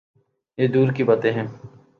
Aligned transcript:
یہ 0.57 0.67
دور 0.67 0.91
کی 0.91 1.03
باتیں 1.03 1.31
ہیں۔ 1.31 1.47